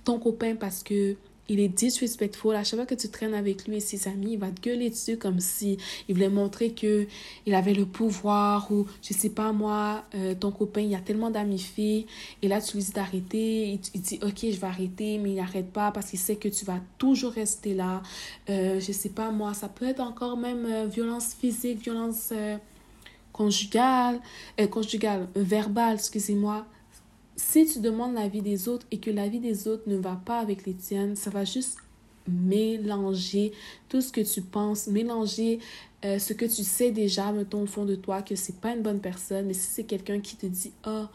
ton 0.05 0.21
copain 0.21 0.55
parce 0.55 0.85
que 0.85 1.17
il 1.51 1.59
est 1.59 1.69
disrespectful. 1.69 2.55
À 2.55 2.63
chaque 2.63 2.79
fois 2.79 2.87
que 2.87 2.95
tu 2.95 3.09
traînes 3.09 3.35
avec 3.35 3.67
lui 3.67 3.77
et 3.77 3.81
ses 3.81 4.07
amis, 4.07 4.35
il 4.35 4.39
va 4.39 4.51
te 4.51 4.61
gueuler 4.61 4.89
dessus 4.89 5.17
comme 5.17 5.41
si 5.41 5.79
il 6.09 6.15
voulait 6.15 6.29
montrer 6.29 6.71
que 6.71 7.09
il 7.45 7.55
avait 7.55 7.75
le 7.75 7.87
pouvoir 7.87 8.71
ou 8.71 8.87
je 9.03 9.13
sais 9.13 9.31
pas 9.31 9.51
moi, 9.51 10.05
euh, 10.15 10.35
ton 10.35 10.53
copain, 10.53 10.81
il 10.81 10.91
y 10.91 10.95
a 10.95 11.01
tellement 11.01 11.31
d'amis 11.31 11.59
filles 11.59 12.07
et 12.41 12.49
là 12.49 12.61
tu 12.61 12.77
lui 12.77 12.85
dis 12.85 12.93
d'arrêter, 12.93 13.81
il, 13.95 14.01
dit 14.01 14.21
ok 14.23 14.39
je 14.43 14.61
vais 14.61 14.67
arrêter 14.67 15.19
mais 15.19 15.31
il 15.31 15.37
n'arrête 15.37 15.73
pas 15.73 15.91
parce 15.91 16.11
qu'il 16.11 16.21
sait 16.21 16.37
que 16.37 16.49
tu 16.49 16.65
vas 16.65 16.79
toujours 16.99 17.33
rester 17.33 17.75
là. 17.75 18.03
Euh, 18.49 18.79
je 18.79 18.93
sais 18.93 19.11
pas 19.11 19.33
moi, 19.33 19.53
ça 19.53 19.69
peut 19.69 19.89
être 19.89 20.01
encore 20.01 20.37
même 20.37 20.67
euh, 20.67 20.87
violence 20.87 21.35
physique, 21.35 21.83
violence 21.83 22.31
euh, 22.33 22.57
conjugale, 23.33 24.21
conjugale, 24.71 25.29
verbale, 25.35 25.95
excusez-moi 25.95 26.65
si 27.41 27.67
tu 27.67 27.81
demandes 27.81 28.15
l'avis 28.15 28.43
des 28.43 28.69
autres 28.69 28.87
et 28.91 28.99
que 28.99 29.11
l'avis 29.11 29.41
des 29.41 29.67
autres 29.67 29.85
ne 29.87 29.97
va 29.97 30.21
pas 30.25 30.39
avec 30.39 30.67
les 30.67 30.75
tiennes, 30.75 31.17
ça 31.17 31.31
va 31.31 31.45
juste 31.45 31.79
mélanger 32.29 33.53
tout 33.89 34.03
ce 34.03 34.13
que 34.13 34.21
tu 34.21 34.43
penses, 34.43 34.87
mélanger 34.87 35.59
euh, 36.05 36.19
ce 36.19 36.35
que 36.35 36.45
tu 36.45 36.63
sais 36.63 36.93
déjà, 36.93 37.33
mettons 37.33 37.63
au 37.63 37.67
fond 37.67 37.87
de 37.87 37.95
toi, 37.95 38.23
que 38.23 38.37
c'est 38.37 38.61
pas 38.61 38.75
une 38.75 38.83
bonne 38.83 39.01
personne, 39.01 39.47
mais 39.47 39.55
si 39.55 39.69
c'est 39.69 39.85
quelqu'un 39.85 40.21
qui 40.21 40.37
te 40.37 40.47
dit 40.47 40.73
oh, 40.87 41.07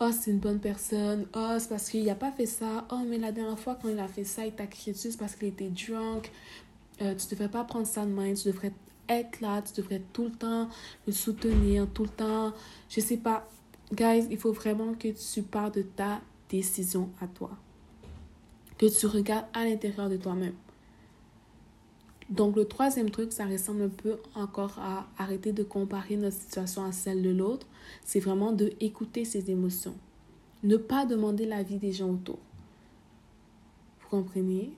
oh 0.00 0.10
c'est 0.12 0.30
une 0.30 0.38
bonne 0.38 0.60
personne, 0.60 1.26
oh 1.34 1.56
c'est 1.58 1.68
parce 1.68 1.90
qu'il 1.90 2.04
n'a 2.04 2.14
pas 2.14 2.30
fait 2.30 2.46
ça, 2.46 2.86
oh 2.92 3.00
mais 3.06 3.18
la 3.18 3.32
dernière 3.32 3.58
fois 3.58 3.76
quand 3.82 3.88
il 3.88 3.98
a 3.98 4.08
fait 4.08 4.24
ça, 4.24 4.46
il 4.46 4.52
t'a 4.52 4.66
crié 4.66 4.92
dessus, 4.92 5.10
parce 5.18 5.34
qu'il 5.34 5.48
était 5.48 5.70
drunk, 5.70 6.30
euh, 7.02 7.14
tu 7.16 7.34
devrais 7.34 7.50
pas 7.50 7.64
prendre 7.64 7.86
ça 7.86 8.06
de 8.06 8.12
main, 8.12 8.32
tu 8.32 8.46
devrais 8.46 8.72
être 9.08 9.40
là, 9.40 9.60
tu 9.60 9.80
devrais 9.82 10.02
tout 10.12 10.24
le 10.24 10.32
temps 10.32 10.68
le 11.06 11.12
soutenir, 11.12 11.88
tout 11.92 12.04
le 12.04 12.10
temps, 12.10 12.52
je 12.88 13.00
sais 13.00 13.16
pas, 13.16 13.48
Guys, 13.92 14.26
il 14.30 14.36
faut 14.36 14.52
vraiment 14.52 14.94
que 14.94 15.08
tu 15.08 15.42
parles 15.42 15.72
de 15.72 15.82
ta 15.82 16.20
décision 16.48 17.10
à 17.20 17.26
toi. 17.26 17.50
que 18.78 18.86
tu 18.86 19.06
regardes 19.06 19.46
à 19.52 19.64
l'intérieur 19.64 20.08
de 20.08 20.16
toi-même. 20.16 20.54
Donc 22.30 22.56
le 22.56 22.64
troisième 22.66 23.10
truc, 23.10 23.32
ça 23.32 23.46
ressemble 23.46 23.82
un 23.82 23.88
peu 23.88 24.18
encore 24.34 24.78
à 24.78 25.08
arrêter 25.18 25.52
de 25.52 25.62
comparer 25.64 26.16
notre 26.16 26.36
situation 26.36 26.84
à 26.84 26.92
celle 26.92 27.22
de 27.22 27.30
l'autre. 27.30 27.66
C'est 28.04 28.20
vraiment 28.20 28.52
de 28.52 28.72
écouter 28.80 29.24
ses 29.24 29.50
émotions. 29.50 29.96
Ne 30.62 30.76
pas 30.76 31.06
demander 31.06 31.46
l'avis 31.46 31.78
des 31.78 31.92
gens 31.92 32.10
autour. 32.10 32.38
Vous 34.00 34.08
comprenez? 34.08 34.72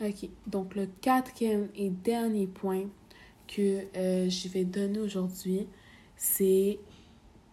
Ok, 0.00 0.28
donc 0.46 0.74
le 0.74 0.86
quatrième 1.00 1.68
et 1.74 1.88
dernier 1.88 2.46
point 2.46 2.84
que 3.48 3.84
euh, 3.96 4.28
je 4.28 4.48
vais 4.48 4.64
donner 4.64 5.00
aujourd'hui, 5.00 5.66
c'est 6.16 6.78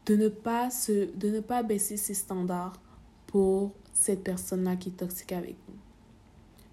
de 0.06 0.16
ne 0.16 0.28
pas 0.28 0.70
se, 0.70 1.16
de 1.16 1.30
ne 1.30 1.40
pas 1.40 1.64
baisser 1.64 1.98
ses 1.98 2.14
standards 2.14 2.80
pour 3.28 3.72
cette 3.94 4.24
personne-là 4.24 4.76
qui 4.76 4.90
est 4.90 4.94
toxique 4.94 5.32
avec 5.32 5.56
vous. 5.68 5.76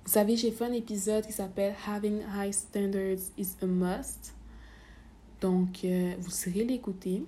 Vous 0.04 0.12
savez, 0.12 0.36
j'ai 0.36 0.50
fait 0.50 0.64
un 0.64 0.72
épisode 0.72 1.26
qui 1.26 1.32
s'appelle 1.32 1.74
Having 1.86 2.22
High 2.34 2.52
Standards 2.52 3.30
is 3.38 3.56
a 3.62 3.66
Must. 3.66 4.34
Donc, 5.40 5.84
euh, 5.84 6.14
vous 6.18 6.30
serez 6.30 6.64
l'écouter. 6.64 7.24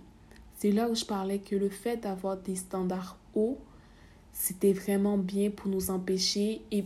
C'est 0.56 0.72
là 0.72 0.88
où 0.88 0.94
je 0.94 1.04
parlais 1.04 1.38
que 1.38 1.54
le 1.54 1.68
fait 1.68 1.98
d'avoir 1.98 2.36
des 2.36 2.56
standards 2.56 3.18
hauts, 3.34 3.58
c'était 4.32 4.72
vraiment 4.72 5.18
bien 5.18 5.50
pour 5.50 5.68
nous 5.68 5.90
empêcher 5.90 6.62
et 6.70 6.82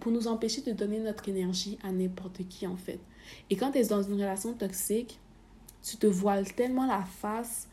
pour 0.00 0.12
nous 0.12 0.26
empêcher 0.28 0.62
de 0.62 0.72
donner 0.72 0.98
notre 0.98 1.28
énergie 1.28 1.78
à 1.82 1.92
n'importe 1.92 2.48
qui 2.48 2.66
en 2.66 2.76
fait. 2.76 2.98
Et 3.50 3.56
quand 3.56 3.72
tu 3.72 3.78
es 3.78 3.86
dans 3.86 4.02
une 4.02 4.14
relation 4.14 4.54
toxique, 4.54 5.18
tu 5.82 5.96
te 5.96 6.06
voiles 6.06 6.52
tellement 6.54 6.86
la 6.86 7.02
face 7.04 7.68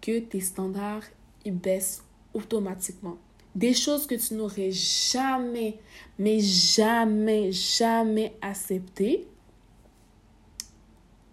que 0.00 0.18
tes 0.20 0.40
standards 0.40 1.04
ils 1.44 1.56
baissent 1.56 2.02
automatiquement. 2.34 3.16
Des 3.54 3.72
choses 3.72 4.06
que 4.06 4.14
tu 4.14 4.34
n'aurais 4.34 4.70
jamais, 4.70 5.78
mais 6.18 6.40
jamais, 6.40 7.52
jamais 7.52 8.36
acceptées, 8.42 9.26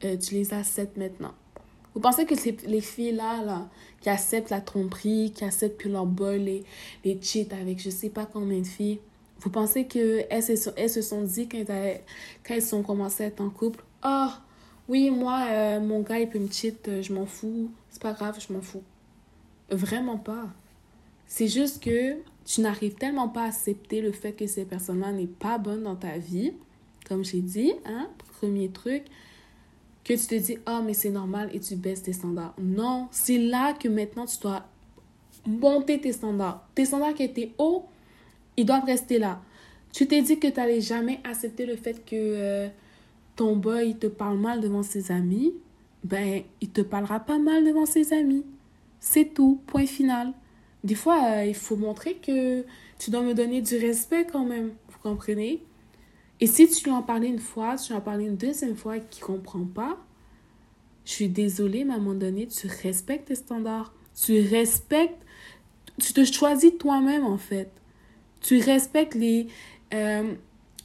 euh, 0.05 0.15
tu 0.17 0.35
les 0.35 0.53
acceptes 0.53 0.97
maintenant. 0.97 1.33
Vous 1.93 1.99
pensez 1.99 2.25
que 2.25 2.33
les 2.67 2.81
filles-là, 2.81 3.43
là, 3.43 3.69
qui 4.01 4.09
acceptent 4.09 4.49
la 4.49 4.61
tromperie, 4.61 5.31
qui 5.35 5.43
acceptent 5.43 5.79
que 5.79 5.89
leur 5.89 6.05
boy 6.05 6.39
les, 6.39 6.63
les 7.03 7.19
cheat 7.21 7.51
avec 7.53 7.79
je 7.79 7.89
sais 7.89 8.09
pas 8.09 8.25
combien 8.25 8.59
de 8.59 8.67
filles, 8.67 8.99
vous 9.39 9.49
pensez 9.49 9.85
qu'elles 9.85 10.43
se, 10.43 10.69
elles 10.77 10.89
se 10.89 11.01
sont 11.01 11.23
dit 11.23 11.49
quand 11.49 11.65
elles, 11.67 12.01
quand 12.45 12.53
elles 12.53 12.75
ont 12.75 12.83
commencé 12.83 13.25
à 13.25 13.27
être 13.27 13.41
en 13.41 13.49
couple, 13.49 13.83
«Oh, 14.05 14.29
oui, 14.87 15.09
moi, 15.09 15.45
euh, 15.49 15.79
mon 15.79 16.01
gars, 16.01 16.19
il 16.19 16.29
peut 16.29 16.39
me 16.39 16.49
cheat, 16.49 16.87
euh, 16.87 17.01
je 17.01 17.13
m'en 17.13 17.25
fous, 17.25 17.71
c'est 17.89 18.01
pas 18.01 18.13
grave, 18.13 18.37
je 18.45 18.51
m'en 18.53 18.61
fous.» 18.61 18.83
Vraiment 19.69 20.17
pas. 20.17 20.47
C'est 21.27 21.47
juste 21.47 21.81
que 21.81 22.17
tu 22.45 22.61
n'arrives 22.61 22.95
tellement 22.95 23.29
pas 23.29 23.43
à 23.43 23.47
accepter 23.47 24.01
le 24.01 24.11
fait 24.11 24.33
que 24.33 24.45
ces 24.45 24.65
personnes-là 24.65 25.11
n'est 25.11 25.27
pas 25.27 25.57
bonne 25.57 25.83
dans 25.83 25.95
ta 25.95 26.17
vie, 26.17 26.53
comme 27.07 27.23
j'ai 27.23 27.41
dit, 27.41 27.73
hein, 27.85 28.09
premier 28.39 28.69
truc 28.69 29.03
que 30.03 30.13
tu 30.13 30.27
te 30.27 30.35
dis, 30.35 30.57
ah, 30.65 30.81
mais 30.85 30.93
c'est 30.93 31.09
normal 31.09 31.49
et 31.53 31.59
tu 31.59 31.75
baisses 31.75 32.03
tes 32.03 32.13
standards. 32.13 32.53
Non, 32.59 33.07
c'est 33.11 33.37
là 33.37 33.73
que 33.73 33.87
maintenant 33.87 34.25
tu 34.25 34.37
dois 34.39 34.65
monter 35.47 35.99
tes 35.99 36.11
standards. 36.11 36.67
Tes 36.75 36.85
standards 36.85 37.13
qui 37.13 37.23
étaient 37.23 37.51
hauts, 37.57 37.85
ils 38.57 38.65
doivent 38.65 38.85
rester 38.85 39.17
là. 39.17 39.41
Tu 39.93 40.07
t'es 40.07 40.21
dit 40.21 40.39
que 40.39 40.47
tu 40.47 40.59
n'allais 40.59 40.81
jamais 40.81 41.19
accepter 41.23 41.65
le 41.65 41.75
fait 41.75 42.03
que 42.05 42.15
euh, 42.15 42.67
ton 43.35 43.55
boy 43.55 43.97
te 43.97 44.07
parle 44.07 44.37
mal 44.37 44.61
devant 44.61 44.83
ses 44.83 45.11
amis. 45.11 45.53
Ben, 46.03 46.43
il 46.61 46.69
te 46.69 46.81
parlera 46.81 47.19
pas 47.19 47.39
mal 47.39 47.63
devant 47.65 47.85
ses 47.85 48.13
amis. 48.13 48.45
C'est 48.99 49.33
tout, 49.33 49.61
point 49.67 49.85
final. 49.85 50.33
Des 50.83 50.95
fois, 50.95 51.23
euh, 51.23 51.45
il 51.45 51.55
faut 51.55 51.77
montrer 51.77 52.15
que 52.15 52.65
tu 52.99 53.09
dois 53.09 53.21
me 53.21 53.33
donner 53.33 53.61
du 53.61 53.77
respect 53.77 54.27
quand 54.29 54.45
même. 54.45 54.71
Vous 54.89 54.99
comprenez? 55.01 55.63
Et 56.39 56.47
si 56.47 56.67
tu 56.67 56.85
lui 56.85 56.91
en 56.91 57.01
parlais 57.01 57.29
une 57.29 57.39
fois, 57.39 57.77
tu 57.77 57.91
lui 57.91 57.97
en 57.97 58.01
parlé 58.01 58.25
une 58.25 58.35
deuxième 58.35 58.75
fois 58.75 58.97
et 58.97 59.03
qu'il 59.09 59.23
comprend 59.23 59.63
pas, 59.63 59.97
je 61.05 61.11
suis 61.11 61.29
désolée, 61.29 61.85
mais 61.85 61.93
à 61.93 61.97
un 61.97 61.99
moment 61.99 62.19
donné, 62.19 62.47
tu 62.47 62.67
respectes 62.67 63.27
tes 63.29 63.35
standards. 63.35 63.93
Tu 64.13 64.41
respectes, 64.41 65.21
tu 65.99 66.13
te 66.13 66.23
choisis 66.23 66.77
toi-même 66.77 67.25
en 67.25 67.37
fait. 67.37 67.71
Tu 68.41 68.59
respectes 68.59 69.15
les, 69.15 69.47
euh, 69.93 70.33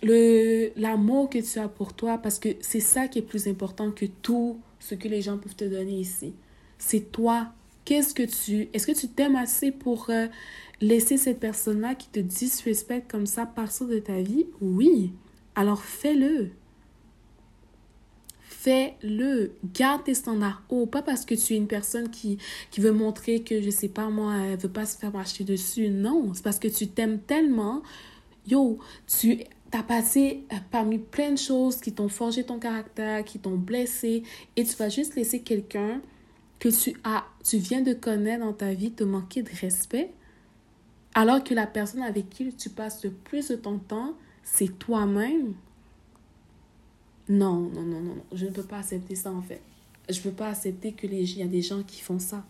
l'amour 0.02 1.28
que 1.28 1.38
tu 1.38 1.58
as 1.58 1.68
pour 1.68 1.92
toi 1.92 2.18
parce 2.18 2.38
que 2.38 2.50
c'est 2.60 2.80
ça 2.80 3.08
qui 3.08 3.18
est 3.18 3.22
plus 3.22 3.48
important 3.48 3.90
que 3.90 4.06
tout 4.06 4.60
ce 4.78 4.94
que 4.94 5.08
les 5.08 5.22
gens 5.22 5.38
peuvent 5.38 5.56
te 5.56 5.64
donner 5.64 5.98
ici. 5.98 6.34
C'est 6.78 7.12
toi. 7.12 7.48
Qu'est-ce 7.84 8.14
que 8.14 8.22
tu, 8.22 8.68
est-ce 8.72 8.86
que 8.86 8.98
tu 8.98 9.08
t'aimes 9.08 9.36
assez 9.36 9.72
pour 9.72 10.10
euh, 10.10 10.26
laisser 10.80 11.16
cette 11.16 11.40
personne-là 11.40 11.94
qui 11.94 12.08
te 12.08 12.20
disrespecte 12.20 13.10
comme 13.10 13.26
ça 13.26 13.46
partir 13.46 13.86
de 13.86 13.98
ta 13.98 14.20
vie? 14.20 14.46
Oui. 14.60 15.12
Alors 15.54 15.82
fais-le. 15.82 16.50
Fais-le. 18.42 19.52
Garde 19.72 20.04
tes 20.04 20.14
standards 20.14 20.62
hauts. 20.68 20.86
Pas 20.86 21.02
parce 21.02 21.24
que 21.24 21.34
tu 21.34 21.54
es 21.54 21.56
une 21.56 21.66
personne 21.66 22.10
qui, 22.10 22.38
qui 22.70 22.80
veut 22.80 22.92
montrer 22.92 23.42
que, 23.42 23.62
je 23.62 23.70
sais 23.70 23.88
pas, 23.88 24.10
moi, 24.10 24.34
elle 24.36 24.58
veut 24.58 24.68
pas 24.68 24.84
se 24.84 24.98
faire 24.98 25.12
marcher 25.12 25.44
dessus. 25.44 25.88
Non, 25.88 26.32
c'est 26.34 26.44
parce 26.44 26.58
que 26.58 26.68
tu 26.68 26.88
t'aimes 26.88 27.20
tellement. 27.20 27.82
Yo, 28.46 28.78
tu 29.06 29.38
as 29.72 29.82
passé 29.82 30.44
euh, 30.52 30.56
parmi 30.70 30.98
plein 30.98 31.32
de 31.32 31.38
choses 31.38 31.76
qui 31.80 31.92
t'ont 31.92 32.08
forgé 32.08 32.44
ton 32.44 32.58
caractère, 32.58 33.24
qui 33.24 33.38
t'ont 33.38 33.56
blessé, 33.56 34.22
et 34.56 34.64
tu 34.64 34.74
vas 34.76 34.88
juste 34.88 35.14
laisser 35.14 35.40
quelqu'un 35.42 36.00
que 36.58 36.68
tu 36.68 36.96
as, 37.04 37.24
tu 37.44 37.58
viens 37.58 37.82
de 37.82 37.92
connaître 37.92 38.44
dans 38.44 38.52
ta 38.52 38.72
vie 38.72 38.90
te 38.90 39.04
manquer 39.04 39.42
de 39.42 39.50
respect, 39.60 40.10
alors 41.14 41.42
que 41.42 41.54
la 41.54 41.66
personne 41.66 42.02
avec 42.02 42.30
qui 42.30 42.52
tu 42.54 42.70
passes 42.70 43.04
le 43.04 43.10
plus 43.10 43.48
de 43.48 43.56
ton 43.56 43.78
temps, 43.78 44.14
c'est 44.42 44.78
toi-même. 44.78 45.54
Non, 47.28 47.60
non, 47.60 47.82
non, 47.82 48.00
non, 48.00 48.14
non. 48.14 48.24
Je 48.32 48.46
ne 48.46 48.50
peux 48.50 48.62
pas 48.62 48.78
accepter 48.78 49.14
ça 49.14 49.30
en 49.32 49.42
fait. 49.42 49.60
Je 50.08 50.18
ne 50.18 50.22
peux 50.22 50.30
pas 50.30 50.48
accepter 50.48 50.92
que 50.92 51.06
les 51.06 51.38
y 51.38 51.42
a 51.42 51.46
des 51.46 51.60
gens 51.60 51.82
qui 51.82 52.00
font 52.00 52.18
ça. 52.18 52.44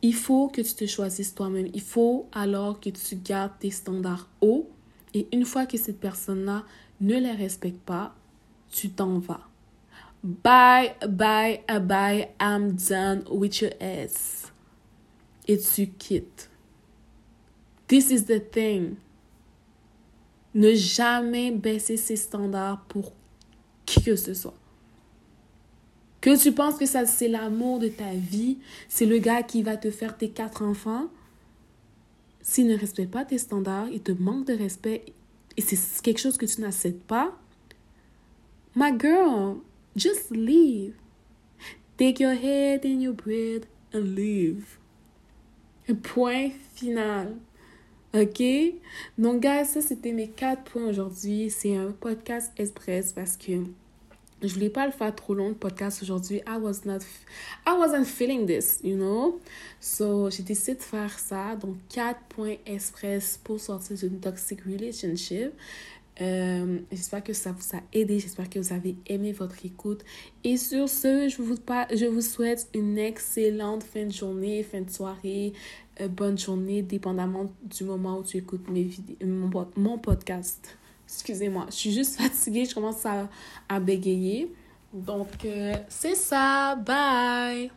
Il 0.00 0.14
faut 0.14 0.48
que 0.48 0.62
tu 0.62 0.74
te 0.74 0.86
choisisses 0.86 1.34
toi-même. 1.34 1.68
Il 1.74 1.82
faut 1.82 2.26
alors 2.32 2.80
que 2.80 2.90
tu 2.90 3.16
gardes 3.16 3.52
tes 3.60 3.70
standards 3.70 4.28
hauts. 4.40 4.68
Et 5.14 5.28
une 5.32 5.44
fois 5.44 5.66
que 5.66 5.76
cette 5.76 6.00
personne-là 6.00 6.64
ne 7.00 7.18
les 7.18 7.32
respecte 7.32 7.80
pas, 7.80 8.14
tu 8.70 8.90
t'en 8.90 9.18
vas. 9.18 9.48
Bye, 10.22 10.94
bye, 11.08 11.62
bye, 11.80 12.28
I'm 12.40 12.72
done 12.72 13.24
with 13.30 13.60
your 13.60 13.72
ass. 13.80 14.52
Et 15.48 15.58
tu 15.58 15.88
quittes. 15.88 16.48
This 17.88 18.10
is 18.10 18.24
the 18.24 18.40
thing. 18.50 18.96
Ne 20.54 20.74
jamais 20.74 21.50
baisser 21.50 21.96
ses 21.96 22.16
standards 22.16 22.84
pour 22.88 23.12
qui 23.84 24.02
que 24.02 24.16
ce 24.16 24.32
soit. 24.32 24.54
Que 26.20 26.40
tu 26.40 26.52
penses 26.52 26.76
que 26.76 26.86
ça 26.86 27.04
c'est 27.04 27.26
l'amour 27.26 27.80
de 27.80 27.88
ta 27.88 28.12
vie, 28.14 28.58
c'est 28.88 29.06
le 29.06 29.18
gars 29.18 29.42
qui 29.42 29.62
va 29.62 29.76
te 29.76 29.90
faire 29.90 30.16
tes 30.16 30.30
quatre 30.30 30.62
enfants. 30.62 31.08
S'il 32.42 32.66
ne 32.66 32.76
respecte 32.76 33.12
pas 33.12 33.24
tes 33.24 33.38
standards, 33.38 33.88
il 33.88 34.00
te 34.00 34.12
manque 34.12 34.46
de 34.46 34.54
respect 34.54 35.04
et 35.56 35.62
c'est 35.62 36.02
quelque 36.02 36.18
chose 36.18 36.36
que 36.36 36.46
tu 36.46 36.60
n'acceptes 36.60 37.02
pas, 37.04 37.38
my 38.74 38.90
girl, 38.98 39.60
just 39.96 40.30
leave. 40.30 40.94
Take 41.96 42.22
your 42.22 42.32
head 42.32 42.84
in 42.84 43.00
your 43.00 43.14
bread 43.14 43.66
and 43.94 44.14
leave. 44.14 44.78
Point 46.02 46.52
final. 46.74 47.36
OK? 48.14 48.42
Donc, 49.18 49.42
guys, 49.42 49.66
ça, 49.66 49.80
c'était 49.80 50.12
mes 50.12 50.28
quatre 50.28 50.64
points 50.64 50.86
aujourd'hui. 50.86 51.50
C'est 51.50 51.76
un 51.76 51.92
podcast 51.92 52.52
express 52.58 53.12
parce 53.12 53.36
que 53.36 53.64
je 54.42 54.54
voulais 54.54 54.70
pas 54.70 54.86
le 54.86 54.92
faire 54.92 55.14
trop 55.14 55.34
long, 55.34 55.48
le 55.48 55.54
podcast 55.54 56.02
aujourd'hui. 56.02 56.42
I 56.46 56.58
was 56.60 56.84
not... 56.84 57.00
I 57.66 57.76
wasn't 57.78 58.04
feeling 58.04 58.46
this, 58.46 58.80
you 58.82 58.96
know? 58.96 59.40
So, 59.80 60.30
j'ai 60.30 60.42
décidé 60.42 60.74
de 60.74 60.82
faire 60.82 61.18
ça. 61.18 61.56
Donc, 61.56 61.76
quatre 61.88 62.20
points 62.28 62.56
express 62.66 63.40
pour 63.42 63.60
sortir 63.60 63.96
d'une 63.96 64.20
toxic 64.20 64.60
relationship. 64.62 65.52
Euh, 66.20 66.78
j'espère 66.90 67.24
que 67.24 67.32
ça 67.32 67.52
vous 67.52 67.76
a 67.76 67.80
aidé. 67.92 68.18
J'espère 68.18 68.50
que 68.50 68.58
vous 68.58 68.72
avez 68.72 68.96
aimé 69.06 69.32
votre 69.32 69.64
écoute. 69.64 70.04
Et 70.44 70.56
sur 70.56 70.88
ce, 70.88 71.28
je 71.28 71.40
vous, 71.40 71.56
je 71.56 72.06
vous 72.06 72.20
souhaite 72.20 72.68
une 72.74 72.98
excellente 72.98 73.82
fin 73.82 74.06
de 74.06 74.12
journée, 74.12 74.62
fin 74.62 74.82
de 74.82 74.90
soirée, 74.90 75.52
euh, 76.00 76.08
bonne 76.08 76.38
journée, 76.38 76.82
dépendamment 76.82 77.50
du 77.62 77.84
moment 77.84 78.18
où 78.18 78.24
tu 78.24 78.36
écoutes 78.36 78.68
mes 78.68 78.90
mon, 79.24 79.50
mon 79.76 79.98
podcast. 79.98 80.76
Excusez-moi, 81.14 81.66
je 81.68 81.74
suis 81.74 81.92
juste 81.92 82.16
fatiguée, 82.20 82.64
je 82.64 82.74
commence 82.74 83.04
à, 83.06 83.80
bégayer. 83.80 84.52
Donc, 84.92 85.44
euh, 85.44 85.74
c'est 85.88 86.14
ça. 86.14 86.76
Bye! 86.76 87.70